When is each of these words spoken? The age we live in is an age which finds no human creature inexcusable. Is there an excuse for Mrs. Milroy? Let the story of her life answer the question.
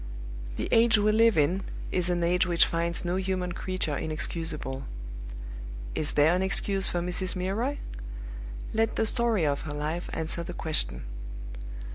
The 0.57 0.67
age 0.71 0.97
we 0.97 1.11
live 1.11 1.37
in 1.37 1.61
is 1.91 2.09
an 2.09 2.23
age 2.23 2.47
which 2.47 2.65
finds 2.65 3.05
no 3.05 3.17
human 3.17 3.51
creature 3.51 3.95
inexcusable. 3.95 4.83
Is 5.93 6.13
there 6.13 6.33
an 6.33 6.41
excuse 6.41 6.87
for 6.87 7.01
Mrs. 7.01 7.35
Milroy? 7.35 7.77
Let 8.73 8.95
the 8.95 9.05
story 9.05 9.45
of 9.45 9.61
her 9.61 9.73
life 9.75 10.09
answer 10.11 10.41
the 10.41 10.55
question. 10.55 11.03